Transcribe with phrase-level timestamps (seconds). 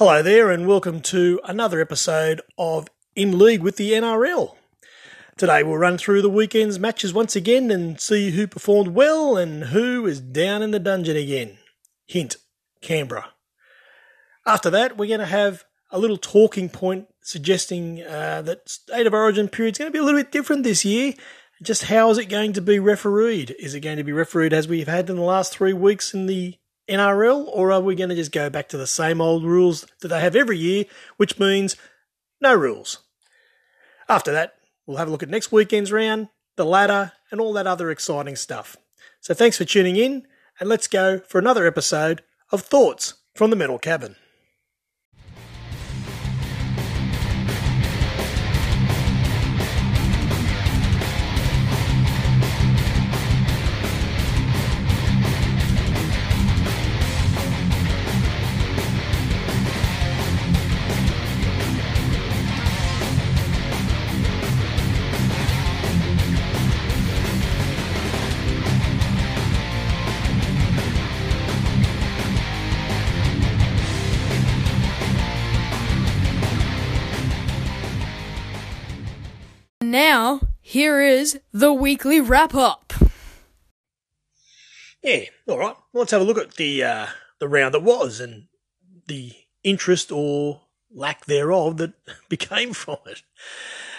[0.00, 4.56] Hello there, and welcome to another episode of In League with the NRL.
[5.36, 9.64] Today we'll run through the weekend's matches once again and see who performed well and
[9.64, 11.58] who is down in the dungeon again.
[12.06, 12.36] Hint
[12.80, 13.34] Canberra.
[14.46, 19.12] After that, we're going to have a little talking point suggesting uh, that State of
[19.12, 21.12] Origin period is going to be a little bit different this year.
[21.62, 23.54] Just how is it going to be refereed?
[23.58, 26.24] Is it going to be refereed as we've had in the last three weeks in
[26.24, 26.54] the
[26.90, 30.08] NRL, or are we going to just go back to the same old rules that
[30.08, 30.84] they have every year,
[31.16, 31.76] which means
[32.40, 32.98] no rules?
[34.08, 34.54] After that,
[34.86, 38.36] we'll have a look at next weekend's round, the ladder, and all that other exciting
[38.36, 38.76] stuff.
[39.20, 40.26] So thanks for tuning in,
[40.58, 44.16] and let's go for another episode of Thoughts from the Metal Cabin.
[80.70, 82.92] Here is the weekly wrap up.
[85.02, 85.74] Yeah, all right.
[85.92, 87.06] Let's have a look at the uh,
[87.40, 88.44] the round that was and
[89.08, 89.32] the
[89.64, 90.60] interest or
[90.94, 91.94] lack thereof that
[92.28, 93.22] became from it.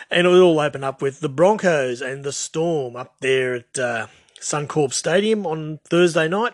[0.10, 4.08] And it all open up with the Broncos and the Storm up there at uh,
[4.40, 6.54] Suncorp Stadium on Thursday night.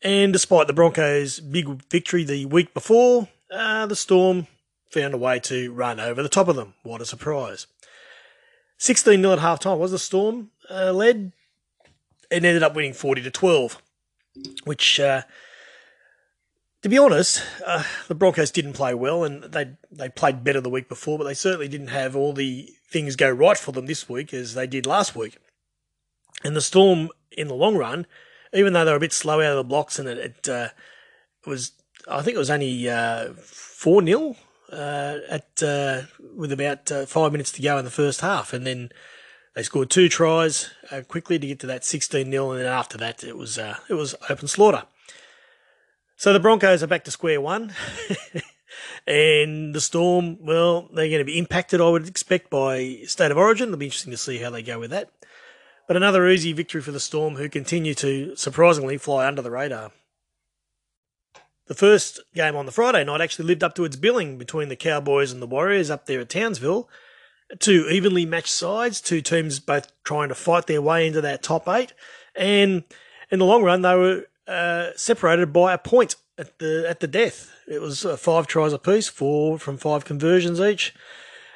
[0.00, 4.46] And despite the Broncos' big victory the week before, uh, the Storm
[4.90, 6.74] found a way to run over the top of them.
[6.84, 7.66] What a surprise.
[8.84, 11.32] 16 0 at half time was the Storm uh, led
[12.30, 13.80] and ended up winning 40 to 12,
[14.64, 15.22] which, uh,
[16.82, 20.68] to be honest, uh, the Broncos didn't play well and they they played better the
[20.68, 24.06] week before, but they certainly didn't have all the things go right for them this
[24.06, 25.38] week as they did last week.
[26.44, 28.06] And the Storm, in the long run,
[28.52, 30.68] even though they were a bit slow out of the blocks and it, it, uh,
[31.46, 31.72] it was,
[32.06, 34.36] I think it was only uh, 4 0
[34.72, 36.02] uh, at uh,
[36.34, 38.90] with about uh, five minutes to go in the first half, and then
[39.54, 42.98] they scored two tries uh, quickly to get to that 16 0 and then after
[42.98, 44.84] that it was uh, it was open slaughter.
[46.16, 47.74] So the Broncos are back to square one,
[49.06, 53.36] and the Storm, well, they're going to be impacted, I would expect, by state of
[53.36, 53.68] origin.
[53.68, 55.10] It'll be interesting to see how they go with that.
[55.86, 59.92] But another easy victory for the Storm, who continue to surprisingly fly under the radar.
[61.66, 64.76] The first game on the Friday night actually lived up to its billing between the
[64.76, 66.88] Cowboys and the Warriors up there at Townsville.
[67.58, 71.68] Two evenly matched sides, two teams both trying to fight their way into that top
[71.68, 71.92] eight.
[72.34, 72.84] And
[73.30, 77.06] in the long run, they were uh, separated by a point at the at the
[77.06, 77.50] death.
[77.66, 80.94] It was uh, five tries apiece, four from five conversions each.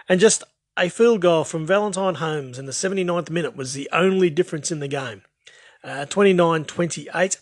[0.08, 0.42] And just
[0.78, 4.80] a field goal from Valentine Holmes in the 79th minute was the only difference in
[4.80, 5.22] the game.
[5.84, 7.40] Uh, 29 28.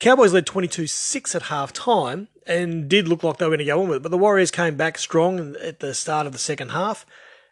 [0.00, 3.64] Cowboys led 22 6 at half time and did look like they were going to
[3.64, 6.38] go on with it, but the Warriors came back strong at the start of the
[6.38, 7.04] second half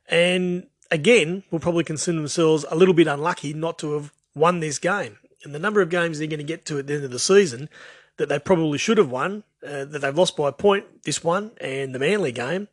[0.08, 4.78] and again will probably consider themselves a little bit unlucky not to have won this
[4.78, 5.18] game.
[5.44, 7.18] And the number of games they're going to get to at the end of the
[7.18, 7.68] season
[8.16, 11.50] that they probably should have won, uh, that they've lost by a point, this one
[11.60, 12.68] and the Manly game,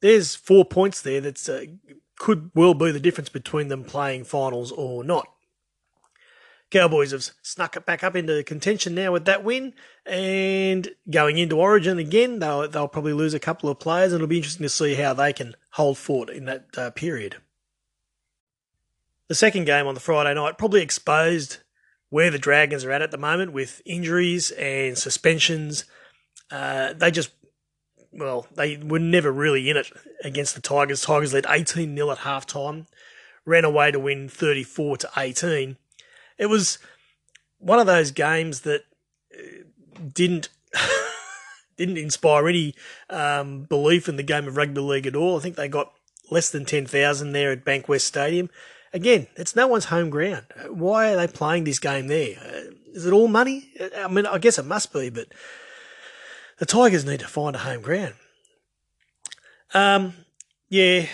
[0.00, 4.72] there's four points there that uh, could well be the difference between them playing finals
[4.72, 5.28] or not.
[6.70, 9.72] Cowboys have snuck it back up into contention now with that win,
[10.04, 14.28] and going into Origin again, they'll they'll probably lose a couple of players, and it'll
[14.28, 17.36] be interesting to see how they can hold fort in that uh, period.
[19.28, 21.58] The second game on the Friday night probably exposed
[22.10, 25.84] where the Dragons are at at the moment with injuries and suspensions.
[26.50, 27.30] Uh, they just,
[28.12, 29.90] well, they were never really in it
[30.22, 31.02] against the Tigers.
[31.02, 32.86] Tigers led 18 0 at half time,
[33.44, 35.76] ran away to win 34 to 18
[36.38, 36.78] it was
[37.58, 38.82] one of those games that
[39.34, 39.64] uh,
[40.12, 40.48] didn't
[41.76, 42.74] didn't inspire any
[43.10, 45.36] um, belief in the game of rugby league at all.
[45.36, 45.92] I think they got
[46.30, 48.50] less than ten thousand there at Bankwest Stadium.
[48.92, 50.46] Again, it's no one's home ground.
[50.68, 52.36] Why are they playing this game there?
[52.38, 52.72] Uh,
[53.04, 53.68] it all money?
[53.96, 55.26] I mean, I guess it must be, but
[56.58, 58.14] the Tigers need to find a home ground.
[59.74, 60.14] Um,
[60.68, 61.06] yeah,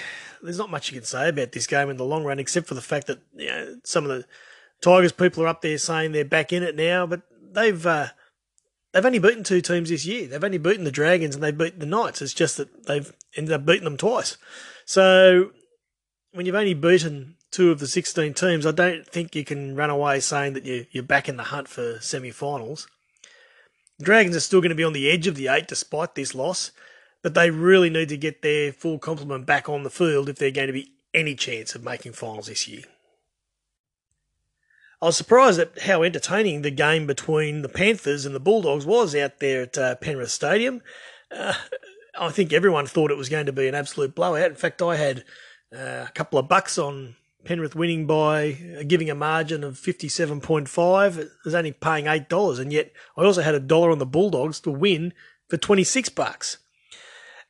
[0.43, 2.75] there's not much you can say about this game in the long run, except for
[2.75, 4.25] the fact that you know, some of the
[4.83, 8.09] Tigers people are up there saying they're back in it now, but they've uh,
[8.93, 10.27] they've only beaten two teams this year.
[10.27, 12.21] They've only beaten the Dragons and they've beaten the Knights.
[12.21, 14.37] It's just that they've ended up beating them twice.
[14.85, 15.53] So
[16.33, 19.91] when you've only beaten two of the 16 teams, I don't think you can run
[19.91, 22.89] away saying that you, you're back in the hunt for semi-finals.
[24.01, 26.73] Dragons are still going to be on the edge of the eight despite this loss,
[27.23, 30.51] but they really need to get their full complement back on the field if they're
[30.51, 32.83] going to be any chance of making finals this year.
[35.03, 39.17] I was surprised at how entertaining the game between the Panthers and the Bulldogs was
[39.17, 40.81] out there at uh, Penrith Stadium.
[41.29, 41.55] Uh,
[42.17, 44.53] I think everyone thought it was going to be an absolute blowout.
[44.53, 45.25] In fact, I had
[45.77, 51.19] uh, a couple of bucks on Penrith winning by uh, giving a margin of 57.5.
[51.19, 54.61] It was only paying $8, and yet I also had a dollar on the Bulldogs
[54.61, 55.15] to win
[55.49, 56.59] for 26 bucks.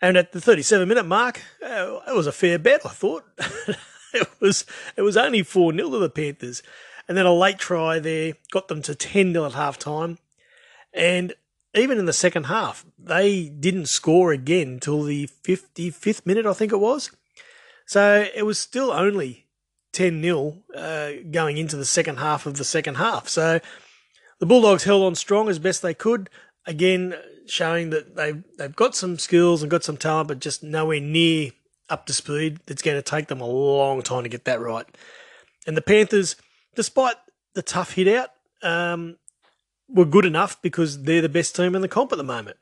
[0.01, 3.25] And at the 37 minute mark, uh, it was a fair bet, I thought.
[4.15, 4.65] it was
[4.97, 6.63] it was only 4 0 to the Panthers.
[7.09, 10.19] And then a late try there got them to 10 0 at half time.
[10.93, 11.35] And
[11.75, 16.73] even in the second half, they didn't score again till the 55th minute, I think
[16.73, 17.11] it was.
[17.87, 19.47] So it was still only
[19.93, 23.29] 10 0 uh, going into the second half of the second half.
[23.29, 23.61] So
[24.39, 26.29] the Bulldogs held on strong as best they could.
[26.67, 27.15] Again,
[27.47, 31.51] showing that they've, they've got some skills and got some talent, but just nowhere near
[31.89, 32.61] up to speed.
[32.67, 34.87] It's going to take them a long time to get that right.
[35.67, 36.37] And the Panthers,
[36.75, 37.17] despite
[37.55, 38.31] the tough hit out,
[38.63, 39.17] um,
[39.89, 42.57] were good enough because they're the best team in the comp at the moment.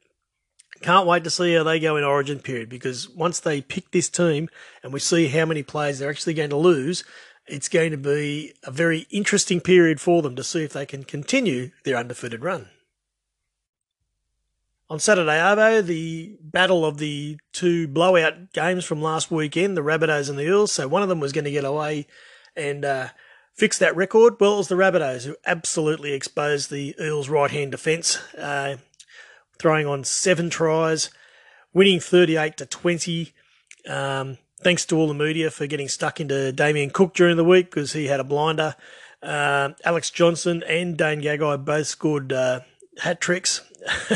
[0.82, 4.08] Can't wait to see how they go in Origin period because once they pick this
[4.08, 4.48] team
[4.82, 7.04] and we see how many players they're actually going to lose,
[7.46, 11.04] it's going to be a very interesting period for them to see if they can
[11.04, 12.68] continue their undefeated run.
[14.88, 20.28] On Saturday, Arvo, the battle of the two blowout games from last weekend, the Rabbitohs
[20.28, 20.72] and the Eels.
[20.72, 22.06] So one of them was going to get away
[22.56, 23.08] and uh,
[23.60, 24.40] fix that record.
[24.40, 28.78] Well, it was the Rabbitohs who absolutely exposed the Eels' right hand defence, uh,
[29.58, 31.10] throwing on seven tries,
[31.74, 33.34] winning 38 to 20.
[33.86, 37.66] Um, thanks to all the media for getting stuck into Damien Cook during the week
[37.66, 38.76] because he had a blinder.
[39.22, 42.60] Uh, Alex Johnston and Dane Gagai both scored uh,
[42.98, 43.60] hat tricks.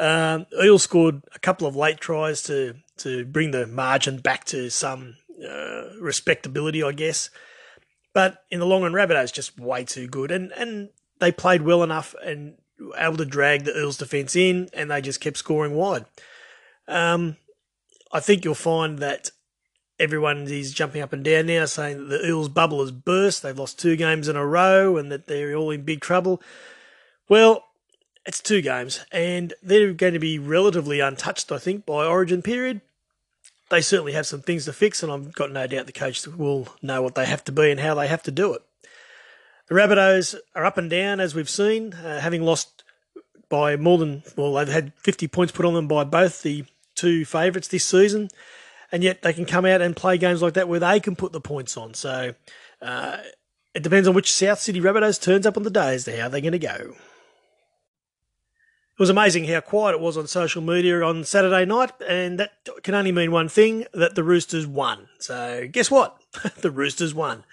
[0.00, 4.70] Um, Eels scored a couple of late tries to to bring the margin back to
[4.70, 7.30] some uh, respectability, I guess.
[8.14, 10.90] But in the long run, Rabbitohs just way too good, and and
[11.20, 12.54] they played well enough and
[12.96, 16.04] able to drag the Eels defence in, and they just kept scoring wide.
[16.86, 17.36] Um,
[18.12, 19.30] I think you'll find that
[19.98, 23.42] everyone is jumping up and down now, saying that the Eels bubble has burst.
[23.42, 26.40] They've lost two games in a row, and that they're all in big trouble.
[27.28, 27.64] Well,
[28.24, 32.80] it's two games, and they're going to be relatively untouched, I think, by Origin period.
[33.70, 36.68] They certainly have some things to fix, and I've got no doubt the coach will
[36.80, 38.62] know what they have to be and how they have to do it.
[39.68, 42.84] The Rabbitohs are up and down, as we've seen, uh, having lost
[43.50, 47.24] by more than, well, they've had 50 points put on them by both the two
[47.24, 48.28] favourites this season,
[48.90, 51.32] and yet they can come out and play games like that where they can put
[51.32, 51.92] the points on.
[51.92, 52.34] So
[52.80, 53.18] uh,
[53.74, 56.28] it depends on which South Sydney Rabbitohs turns up on the day as to how
[56.28, 56.94] they're going to go.
[58.98, 62.50] It was amazing how quiet it was on social media on Saturday night, and that
[62.82, 65.08] can only mean one thing that the Roosters won.
[65.20, 66.20] So, guess what?
[66.62, 67.44] the Roosters won.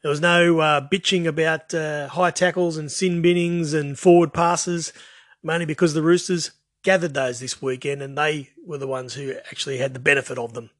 [0.00, 4.94] There was no uh, bitching about uh, high tackles and sin binnings and forward passes,
[5.42, 6.52] mainly because the Roosters
[6.82, 10.54] gathered those this weekend and they were the ones who actually had the benefit of
[10.54, 10.70] them.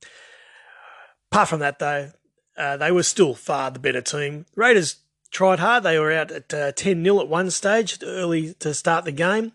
[1.31, 2.13] Apart from that, though,
[2.57, 4.47] uh, they were still far the better team.
[4.57, 4.97] Raiders
[5.31, 5.83] tried hard.
[5.83, 9.53] They were out at uh, 10 0 at one stage, early to start the game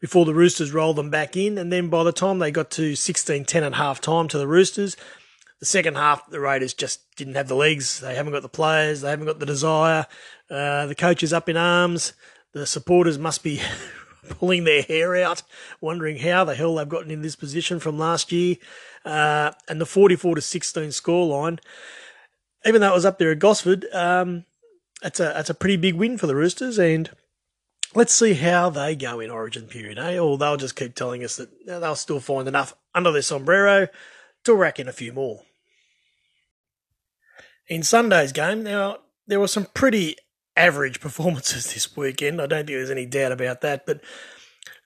[0.00, 1.58] before the Roosters rolled them back in.
[1.58, 4.48] And then by the time they got to 16 10 at half time to the
[4.48, 4.96] Roosters,
[5.58, 8.00] the second half, the Raiders just didn't have the legs.
[8.00, 9.00] They haven't got the players.
[9.00, 10.06] They haven't got the desire.
[10.50, 12.12] Uh, the coach is up in arms.
[12.52, 13.60] The supporters must be
[14.28, 15.42] pulling their hair out,
[15.80, 18.56] wondering how the hell they've gotten in this position from last year.
[19.04, 21.58] Uh, and the 44 to 16 scoreline,
[22.66, 24.44] even though it was up there at Gosford, um,
[25.02, 26.78] it's a, it's a pretty big win for the Roosters.
[26.78, 27.10] And
[27.96, 30.18] let's see how they go in Origin period, eh?
[30.18, 33.88] Or they'll just keep telling us that they'll still find enough under their sombrero
[34.44, 35.42] to rack in a few more.
[37.68, 40.16] In Sunday's game, now there were some pretty
[40.56, 42.40] average performances this weekend.
[42.40, 44.02] I don't think there's any doubt about that, but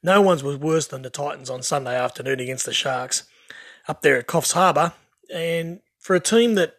[0.05, 3.25] no one's was worse than the Titans on Sunday afternoon against the Sharks
[3.89, 4.93] up there at Coffs Harbour.
[5.35, 6.77] And for a team that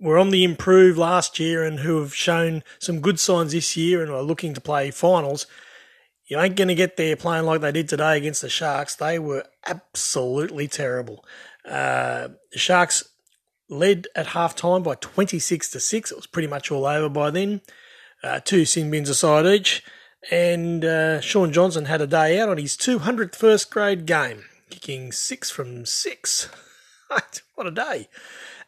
[0.00, 4.02] were on the improve last year and who have shown some good signs this year
[4.02, 5.46] and are looking to play finals,
[6.26, 8.94] you ain't going to get there playing like they did today against the Sharks.
[8.94, 11.24] They were absolutely terrible.
[11.64, 13.08] Uh, the Sharks
[13.68, 16.10] led at half time by 26 to 6.
[16.10, 17.60] It was pretty much all over by then.
[18.22, 19.84] Uh, two sin bins aside each.
[20.30, 25.12] And uh, Shaun Johnson had a day out on his 200th first grade game, kicking
[25.12, 26.48] six from six.
[27.54, 28.08] what a day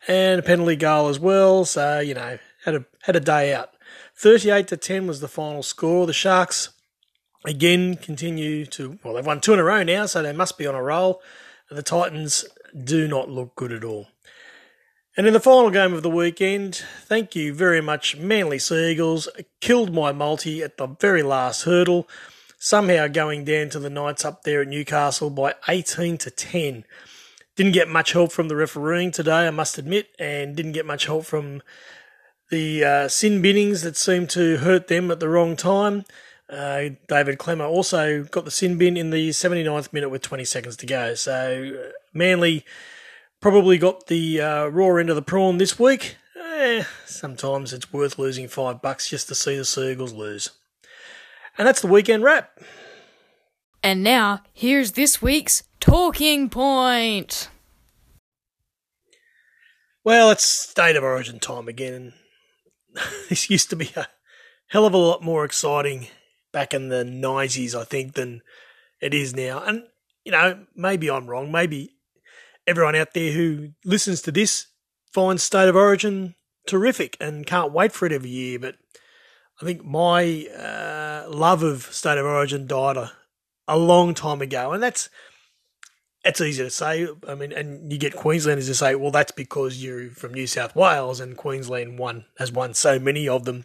[0.07, 1.65] and a penalty goal as well.
[1.65, 3.71] So you know, had a had a day out.
[4.17, 6.07] Thirty-eight to ten was the final score.
[6.07, 6.71] The Sharks
[7.45, 10.66] again continue to, well, they've won two in a row now, so they must be
[10.66, 11.23] on a roll.
[11.71, 12.45] The Titans
[12.85, 14.09] do not look good at all.
[15.16, 19.28] And in the final game of the weekend, thank you very much, Manly Seagulls.
[19.61, 22.09] Killed my multi at the very last hurdle,
[22.59, 26.85] somehow going down to the Knights up there at Newcastle by 18 to 10.
[27.57, 31.07] Didn't get much help from the refereeing today, I must admit, and didn't get much
[31.07, 31.62] help from
[32.50, 36.04] the uh, sin binnings that seemed to hurt them at the wrong time.
[36.50, 40.76] Uh, David Klemmer also got the sin bin in the 79th minute with 20 seconds
[40.76, 41.14] to go.
[41.14, 42.64] So Manly
[43.40, 46.17] Probably got the uh, raw end of the prawn this week.
[46.37, 50.50] Eh, sometimes it's worth losing five bucks just to see the Seagulls lose.
[51.57, 52.59] And that's the weekend wrap.
[53.81, 57.49] And now, here's this week's talking point.
[60.02, 62.14] Well, it's state of origin time again,
[63.28, 64.09] this used to be a
[64.69, 66.09] hell of a lot more exciting
[66.52, 68.43] back in the 90s, I think, than
[69.00, 69.62] it is now.
[69.62, 69.85] And,
[70.25, 71.52] you know, maybe I'm wrong.
[71.52, 71.97] Maybe
[72.67, 74.67] everyone out there who listens to this
[75.12, 76.35] finds State of Origin
[76.67, 78.59] terrific and can't wait for it every year.
[78.59, 78.76] But
[79.61, 83.12] I think my uh, love of State of Origin died a,
[83.67, 85.09] a long time ago, and that's
[86.25, 87.09] that's easy to say.
[87.26, 90.76] I mean, and you get Queenslanders to say, "Well, that's because you're from New South
[90.76, 93.64] Wales, and Queensland won has won so many of them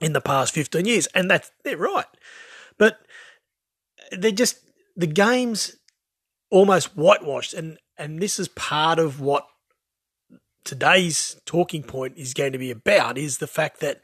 [0.00, 2.06] in the past fifteen years," and that's they're right.
[2.78, 2.98] But
[4.12, 4.58] they're just
[4.96, 5.76] the games
[6.50, 9.46] almost whitewashed, and and this is part of what
[10.64, 14.00] today's talking point is going to be about is the fact that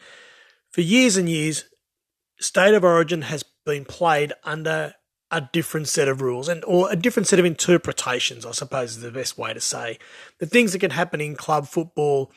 [0.70, 1.64] for years and years,
[2.40, 4.94] State of Origin has been played under
[5.30, 9.02] a different set of rules and or a different set of interpretations, I suppose is
[9.02, 9.98] the best way to say.
[10.38, 12.30] The things that can happen in club football,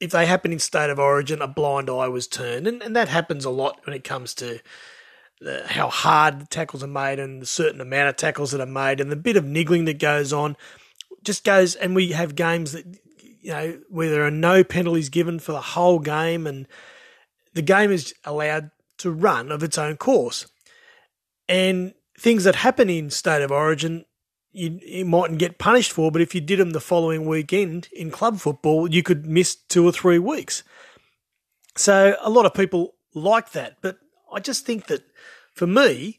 [0.00, 2.66] if they happen in state of origin, a blind eye was turned.
[2.66, 4.60] And, and that happens a lot when it comes to
[5.40, 8.66] the, how hard the tackles are made and the certain amount of tackles that are
[8.66, 10.56] made and the bit of niggling that goes on
[11.22, 12.84] just goes, and we have games that
[13.40, 16.66] you know where there are no penalties given for the whole game, and
[17.54, 20.46] the game is allowed to run of its own course.
[21.48, 24.04] And things that happen in state of origin,
[24.52, 28.10] you, you mightn't get punished for, but if you did them the following weekend in
[28.10, 30.62] club football, you could miss two or three weeks.
[31.76, 33.98] So a lot of people like that, but
[34.32, 35.02] I just think that
[35.52, 36.18] for me,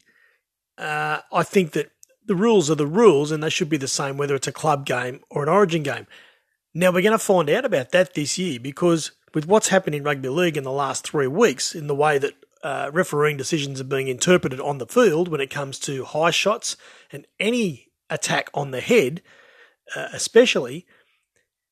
[0.78, 1.90] uh, I think that
[2.24, 4.86] the rules are the rules and they should be the same whether it's a club
[4.86, 6.06] game or an origin game.
[6.72, 10.04] Now we're going to find out about that this year because with what's happened in
[10.04, 13.84] rugby league in the last three weeks, in the way that uh, refereeing decisions are
[13.84, 16.76] being interpreted on the field when it comes to high shots
[17.10, 19.22] and any attack on the head,
[19.96, 20.86] uh, especially,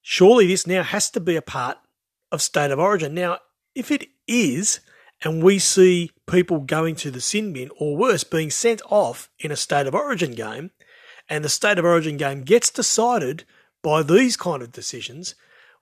[0.01, 1.79] surely this now has to be a part
[2.33, 3.15] of state of origin.
[3.15, 3.39] Now,
[3.75, 4.81] if it is,
[5.23, 9.51] and we see people going to the sin bin or worse, being sent off in
[9.51, 10.71] a state of origin game,
[11.29, 13.45] and the state of origin game gets decided
[13.83, 15.35] by these kind of decisions,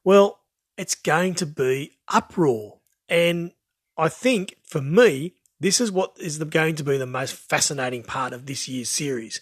[0.05, 0.41] well,
[0.77, 2.79] it's going to be uproar.
[3.09, 3.53] And
[3.97, 8.33] I think for me, this is what is going to be the most fascinating part
[8.33, 9.41] of this year's series.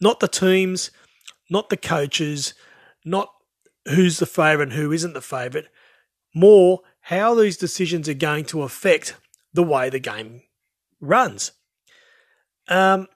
[0.00, 0.90] Not the teams,
[1.50, 2.54] not the coaches,
[3.04, 3.32] not
[3.86, 5.66] who's the favourite and who isn't the favourite,
[6.34, 9.16] more how these decisions are going to affect
[9.52, 10.42] the way the game
[11.00, 11.52] runs.
[12.68, 13.08] Um,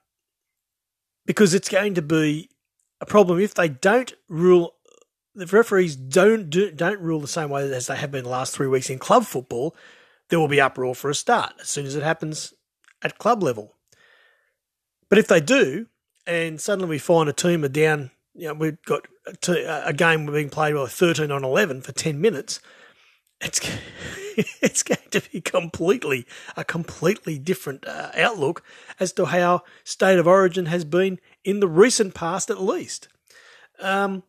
[1.26, 2.48] because it's going to be
[3.00, 4.74] a problem if they don't rule.
[5.34, 8.54] If referees don't do, don't rule the same way as they have been the last
[8.54, 9.74] three weeks in club football,
[10.28, 12.54] there will be uproar for a start as soon as it happens
[13.02, 13.74] at club level.
[15.08, 15.86] But if they do,
[16.26, 19.06] and suddenly we find a team are down, you know, we've got
[19.48, 22.60] a, a game being played by 13 on 11 for 10 minutes,
[23.40, 23.60] it's
[24.62, 26.26] it's going to be completely
[26.56, 28.62] a completely different uh, outlook
[28.98, 33.08] as to how state of origin has been in the recent past, at least.
[33.80, 34.22] Um,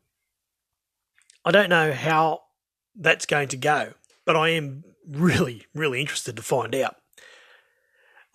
[1.46, 2.42] I don't know how
[2.96, 3.94] that's going to go,
[4.26, 6.96] but I am really, really interested to find out.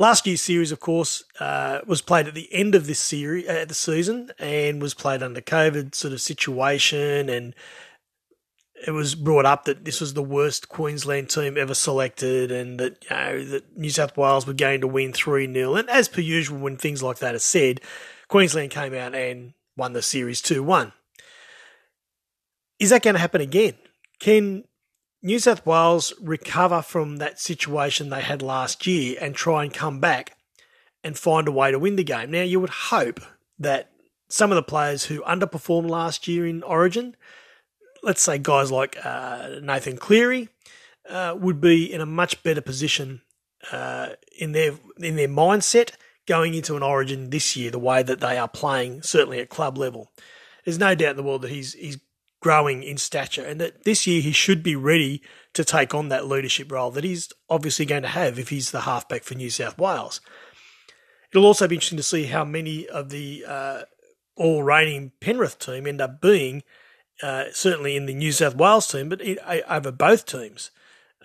[0.00, 3.64] Last year's series, of course, uh, was played at the end of this series, uh,
[3.66, 7.52] the season, and was played under COVID sort of situation, and
[8.86, 13.04] it was brought up that this was the worst Queensland team ever selected, and that
[13.10, 16.20] you know that New South Wales were going to win three 0 And as per
[16.20, 17.80] usual, when things like that are said,
[18.28, 20.92] Queensland came out and won the series two one.
[22.78, 23.74] Is that going to happen again?
[24.20, 24.62] Can
[25.28, 30.00] New South Wales recover from that situation they had last year and try and come
[30.00, 30.36] back
[31.04, 32.30] and find a way to win the game?
[32.30, 33.20] Now, you would hope
[33.58, 33.90] that
[34.28, 37.14] some of the players who underperformed last year in Origin
[38.02, 40.48] let's say guys like uh, Nathan Cleary
[41.08, 43.22] uh, would be in a much better position
[43.72, 45.92] uh, in their in their mindset
[46.26, 49.78] going into an Origin this year, the way that they are playing, certainly at club
[49.78, 50.12] level.
[50.64, 51.98] There's no doubt in the world that he's he's
[52.40, 55.22] growing in stature, and that this year he should be ready
[55.54, 58.82] to take on that leadership role that he's obviously going to have if he's the
[58.82, 60.20] halfback for New South Wales.
[61.32, 63.82] It'll also be interesting to see how many of the uh,
[64.36, 66.62] all reigning Penrith team end up being,
[67.22, 70.70] uh, certainly in the New South Wales team, but it, over both teams.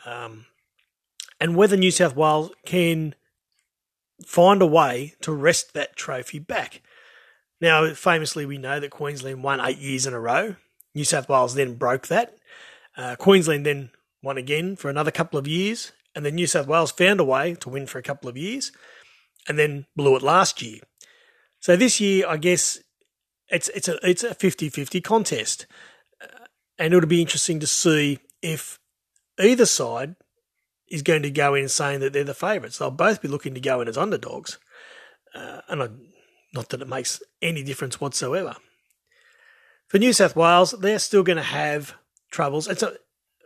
[0.06, 0.48] Um,
[1.40, 3.16] and whether New South Wales can
[4.26, 6.82] find a way to wrest that trophy back.
[7.62, 10.56] Now, famously, we know that Queensland won eight years in a row.
[10.96, 12.36] New South Wales then broke that.
[12.96, 13.90] Uh, Queensland then
[14.22, 17.56] won again for another couple of years, and then New South Wales found a way
[17.56, 18.72] to win for a couple of years,
[19.48, 20.80] and then blew it last year.
[21.60, 22.80] So this year, I guess
[23.50, 25.66] it's it's a it's a 50-50 contest,
[26.22, 26.46] uh,
[26.78, 28.80] and it'll be interesting to see if
[29.40, 30.16] either side
[30.90, 32.78] is going to go in saying that they're the favourites.
[32.78, 34.60] They'll both be looking to go in as underdogs,
[35.34, 35.88] uh, and I,
[36.54, 38.56] not that it makes any difference whatsoever.
[39.94, 41.94] For New South Wales, they're still going to have
[42.32, 42.68] troubles.
[42.68, 42.98] And so,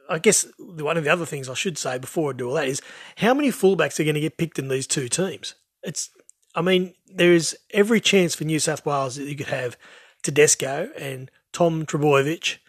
[0.10, 2.70] I guess one of the other things I should say before I do all that
[2.70, 2.82] is
[3.18, 5.56] how many fullbacks are going to get picked in these two teams?
[5.84, 6.10] It's,
[6.56, 9.76] I mean, there is every chance for New South Wales that you could have
[10.24, 12.60] Tedesco and Tom Trbojevic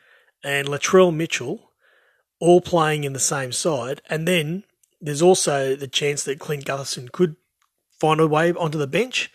[0.43, 1.71] and Latrell Mitchell
[2.41, 4.65] all playing in the same side, and then
[5.01, 7.37] there's also the chance that Clint Gutherson could
[8.01, 9.31] find a way onto the bench,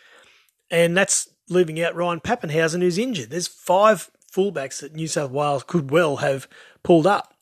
[0.70, 3.30] and that's leaving out Ryan Papenhuyzen who's injured.
[3.30, 6.48] There's five fullbacks that New South Wales could well have
[6.84, 7.34] pulled up,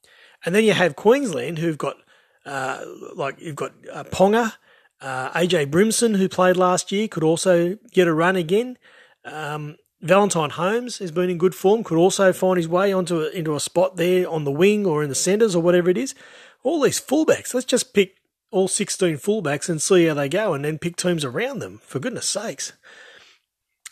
[0.46, 1.98] and then you have Queensland, who've got
[2.46, 2.84] uh,
[3.16, 4.54] like you've got uh, Ponga,
[5.02, 8.78] uh, AJ Brimson, who played last year, could also get a run again.
[9.24, 13.30] Um, Valentine Holmes has been in good form, could also find his way onto a,
[13.30, 16.16] into a spot there on the wing or in the centres or whatever it is
[16.64, 17.54] all these fullbacks.
[17.54, 18.18] Let's just pick
[18.52, 22.00] all 16 fullbacks and see how they go and then pick teams around them, for
[22.00, 22.74] goodness sakes.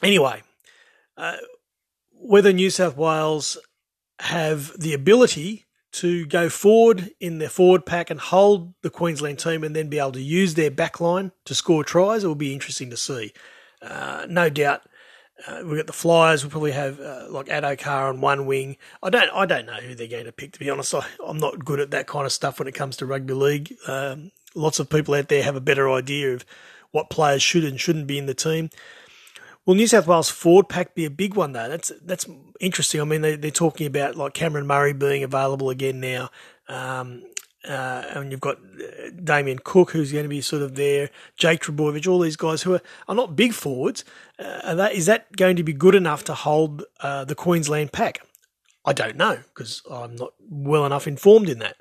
[0.04, 0.44] Anyway,
[1.18, 1.38] uh,
[2.20, 3.58] whether New South Wales
[4.20, 9.64] have the ability to go forward in their forward pack and hold the Queensland team
[9.64, 12.90] and then be able to use their backline to score tries, it will be interesting
[12.90, 13.34] to see.
[13.82, 14.84] Uh, no doubt
[15.48, 16.44] uh, we've got the Flyers.
[16.44, 18.78] We'll probably have uh, like Addo-Carr on one wing.
[19.02, 19.30] I don't.
[19.34, 20.52] I don't know who they're going to pick.
[20.54, 22.98] To be honest, I, am not good at that kind of stuff when it comes
[22.98, 23.74] to rugby league.
[23.88, 26.46] Um, lots of people out there have a better idea of
[26.92, 28.70] what players should and shouldn't be in the team.
[29.70, 31.70] Will New South Wales forward pack be a big one though?
[31.70, 32.26] That's that's
[32.60, 33.02] interesting.
[33.02, 36.32] I mean, they, they're talking about like Cameron Murray being available again now.
[36.68, 37.22] Um,
[37.68, 41.62] uh, and you've got uh, Damien Cook, who's going to be sort of there, Jake
[41.62, 44.04] Trbojevic, all these guys who are, are not big forwards.
[44.40, 48.22] Uh, that, is that going to be good enough to hold uh, the Queensland pack?
[48.86, 51.76] I don't know because I'm not well enough informed in that.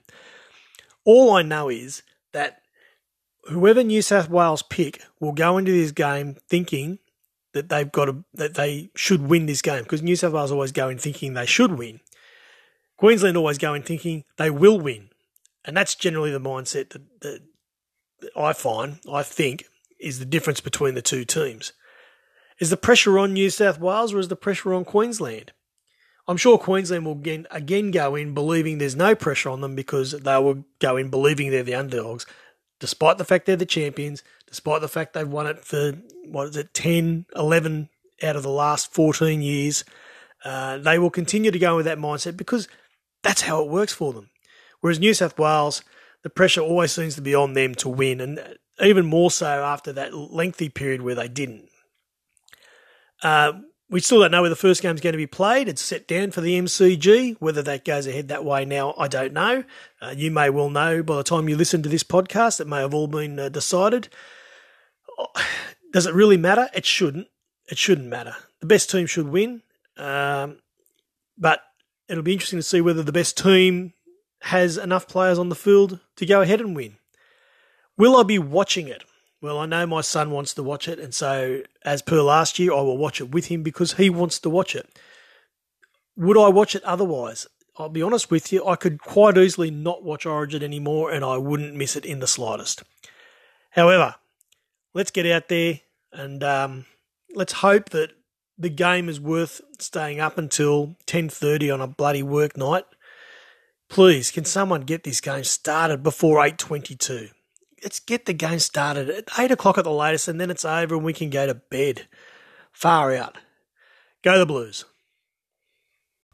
[1.06, 2.02] All I know is
[2.34, 2.60] that
[3.44, 6.98] whoever New South Wales pick will go into this game thinking
[7.58, 10.72] that they've got to, that they should win this game because New South Wales always
[10.72, 11.98] go in thinking they should win.
[12.96, 15.10] Queensland always go in thinking they will win.
[15.64, 17.40] And that's generally the mindset that, that,
[18.36, 19.64] I find, I think,
[20.00, 21.72] is the difference between the two teams.
[22.58, 25.52] Is the pressure on New South Wales or is the pressure on Queensland?
[26.26, 30.12] I'm sure Queensland will again, again go in believing there's no pressure on them because
[30.12, 32.26] they will go in believing they're the underdogs,
[32.80, 35.92] despite the fact they're the champions, despite the fact they've won it for,
[36.26, 37.88] what is it, 10, 11
[38.22, 39.84] out of the last 14 years.
[40.44, 42.68] Uh, they will continue to go with that mindset because
[43.22, 44.30] that's how it works for them.
[44.80, 45.82] Whereas New South Wales,
[46.22, 49.92] the pressure always seems to be on them to win, and even more so after
[49.92, 51.68] that lengthy period where they didn't.
[53.22, 53.54] Uh,
[53.90, 55.68] we still don't know where the first game is going to be played.
[55.68, 57.36] It's set down for the MCG.
[57.40, 59.64] Whether that goes ahead that way now, I don't know.
[60.00, 62.60] Uh, you may well know by the time you listen to this podcast.
[62.60, 64.08] It may have all been uh, decided.
[65.92, 66.68] Does it really matter?
[66.74, 67.28] It shouldn't.
[67.70, 68.36] It shouldn't matter.
[68.60, 69.62] The best team should win.
[69.96, 70.58] Um,
[71.38, 71.62] but
[72.08, 73.94] it'll be interesting to see whether the best team
[74.42, 76.98] has enough players on the field to go ahead and win.
[77.96, 79.02] Will I be watching it?
[79.40, 82.72] Well, I know my son wants to watch it, and so as per last year,
[82.72, 84.88] I will watch it with him because he wants to watch it.
[86.16, 87.46] Would I watch it otherwise?
[87.76, 91.36] I'll be honest with you, I could quite easily not watch Origin anymore and I
[91.36, 92.82] wouldn't miss it in the slightest.
[93.70, 94.16] However,
[94.94, 95.80] let's get out there
[96.12, 96.86] and um,
[97.36, 98.10] let's hope that
[98.58, 102.84] the game is worth staying up until 10.30 on a bloody work night
[103.88, 107.30] Please, can someone get this game started before 8.22?
[107.82, 110.94] Let's get the game started at 8 o'clock at the latest and then it's over
[110.94, 112.06] and we can go to bed.
[112.72, 113.38] Far out.
[114.22, 114.84] Go the Blues.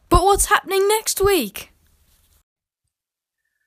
[0.09, 1.71] But what's happening next week?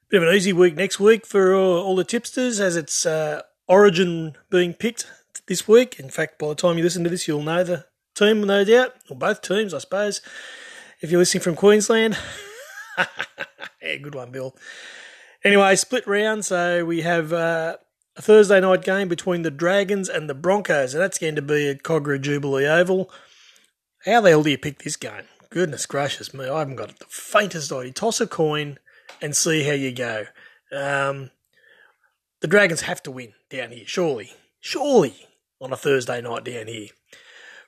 [0.09, 3.41] Bit of an easy week next week for all, all the tipsters as it's uh,
[3.67, 5.05] Origin being picked
[5.47, 5.99] this week.
[5.99, 7.85] In fact, by the time you listen to this, you'll know the
[8.15, 10.21] team, no doubt, or both teams, I suppose.
[11.01, 12.17] If you're listening from Queensland,
[13.81, 14.55] yeah, good one, Bill.
[15.47, 17.77] Anyway, split round, so we have uh,
[18.17, 21.69] a Thursday night game between the Dragons and the Broncos, and that's going to be
[21.69, 23.09] at Kogarah Jubilee Oval.
[24.03, 25.23] How the hell do you pick this game?
[25.49, 27.93] Goodness gracious me, I haven't got the faintest idea.
[27.93, 28.77] Toss a coin
[29.21, 30.25] and see how you go.
[30.73, 31.31] Um,
[32.41, 34.33] the Dragons have to win down here, surely.
[34.59, 35.15] Surely
[35.61, 36.89] on a Thursday night down here.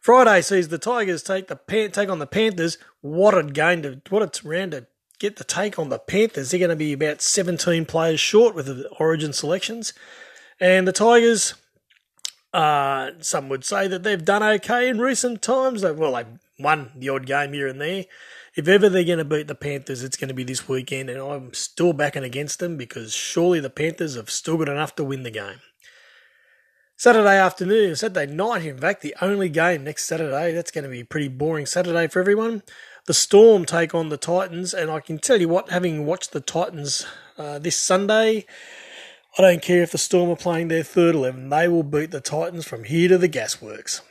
[0.01, 2.77] Friday sees the Tigers take the pan- take on the Panthers.
[2.99, 4.87] What a game to what a round to
[5.19, 6.51] get the take on the Panthers.
[6.51, 9.93] They're going to be about 17 players short with the Origin selections,
[10.59, 11.55] and the Tigers.
[12.51, 15.83] Uh, some would say that they've done okay in recent times.
[15.83, 18.05] Well, they've won the odd game here and there.
[18.55, 21.21] If ever they're going to beat the Panthers, it's going to be this weekend, and
[21.21, 25.23] I'm still backing against them because surely the Panthers have still got enough to win
[25.23, 25.59] the game.
[26.97, 30.51] Saturday afternoon, Saturday night, in fact, the only game next Saturday.
[30.51, 32.63] That's going to be pretty boring Saturday for everyone.
[33.09, 36.39] The Storm take on the Titans, and I can tell you what, having watched the
[36.39, 37.07] Titans
[37.39, 38.45] uh, this Sunday,
[39.35, 42.21] I don't care if the Storm are playing their third 11, they will beat the
[42.21, 44.01] Titans from here to the gasworks.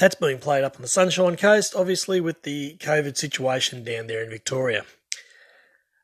[0.00, 4.24] That's being played up on the Sunshine Coast, obviously, with the COVID situation down there
[4.24, 4.84] in Victoria.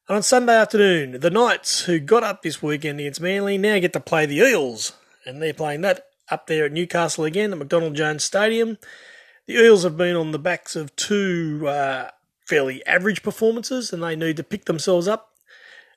[0.09, 3.93] And on Sunday afternoon, the Knights, who got up this weekend against Manly, now get
[3.93, 4.93] to play the Eels
[5.27, 8.79] and they're playing that up there at Newcastle again at McDonald Jones Stadium.
[9.47, 12.11] The Eels have been on the backs of two uh,
[12.47, 15.31] fairly average performances, and they need to pick themselves up.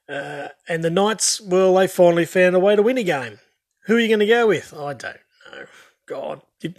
[0.10, 3.40] Uh, and the Knights, well, they finally found a way to win a game.
[3.86, 4.74] Who are you going to go with?
[4.74, 5.18] I don't
[5.52, 5.66] know.
[6.06, 6.74] God, the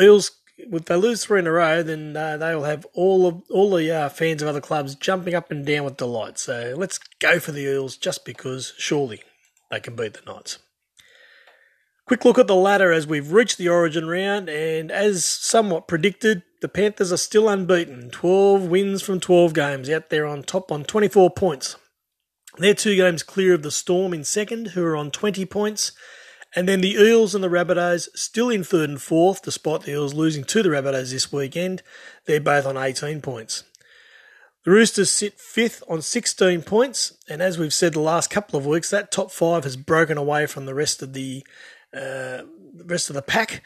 [0.00, 3.42] Eels, if they lose three in a row, then uh, they will have all of
[3.50, 6.38] all the uh, fans of other clubs jumping up and down with delight.
[6.38, 9.22] So let's go for the Eels, just because surely
[9.70, 10.58] they can beat the Knights.
[12.12, 16.42] Quick look at the ladder as we've reached the origin round, and as somewhat predicted,
[16.60, 18.10] the Panthers are still unbeaten.
[18.10, 21.76] 12 wins from 12 games, out there on top on 24 points.
[22.58, 25.92] They're two games clear of the Storm in second, who are on 20 points.
[26.54, 30.12] And then the Eels and the Rabbitohs still in third and fourth, despite the Eels
[30.12, 31.82] losing to the Rabbitohs this weekend.
[32.26, 33.64] They're both on 18 points.
[34.66, 38.66] The Roosters sit fifth on 16 points, and as we've said the last couple of
[38.66, 41.42] weeks, that top five has broken away from the rest of the
[41.94, 43.62] uh, the rest of the pack.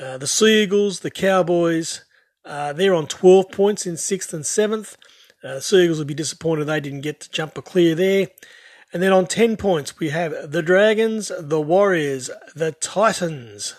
[0.00, 2.04] Uh, the Sea Eagles, the Cowboys,
[2.44, 4.96] uh, they're on 12 points in sixth and seventh.
[5.42, 8.28] Uh, will be disappointed they didn't get to jump a clear there.
[8.92, 13.74] And then on 10 points, we have the Dragons, the Warriors, the Titans,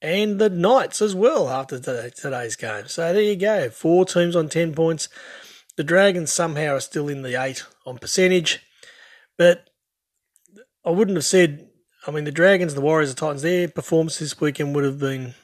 [0.00, 2.86] and the Knights as well after today's game.
[2.86, 3.70] So there you go.
[3.70, 5.08] Four teams on 10 points.
[5.76, 8.60] The Dragons somehow are still in the eight on percentage.
[9.38, 9.70] But
[10.84, 11.68] I wouldn't have said
[12.06, 15.34] I mean, the Dragons, the Warriors, the Titans, their performance this weekend would have been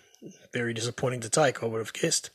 [0.52, 2.30] very disappointing to take, I would have guessed.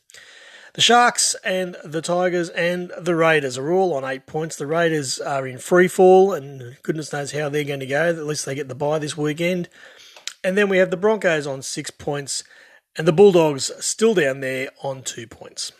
[0.74, 4.56] The Sharks and the Tigers and the Raiders are all on eight points.
[4.56, 8.10] The Raiders are in free fall, and goodness knows how they're going to go.
[8.10, 9.68] At least they get the bye this weekend.
[10.42, 12.44] And then we have the Broncos on six points,
[12.96, 15.72] and the Bulldogs still down there on two points.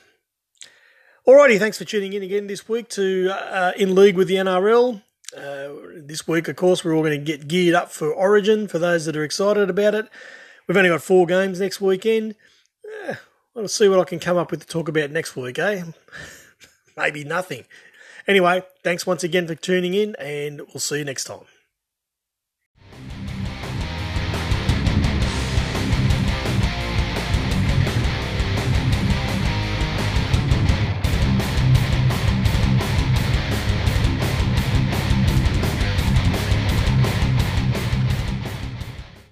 [1.26, 5.02] Alrighty, thanks for tuning in again this week to uh, In League with the NRL.
[5.36, 8.78] Uh, this week, of course, we're all going to get geared up for Origin for
[8.78, 10.08] those that are excited about it.
[10.66, 12.36] We've only got four games next weekend.
[13.06, 13.14] Eh,
[13.54, 15.82] I'll see what I can come up with to talk about next week, eh?
[16.96, 17.64] Maybe nothing.
[18.26, 21.44] Anyway, thanks once again for tuning in, and we'll see you next time.